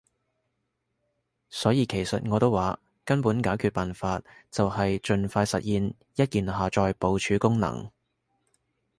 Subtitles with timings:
[1.51, 7.91] 所以其實我都話，根本解決辦法就係儘快實現一鍵下載部署功能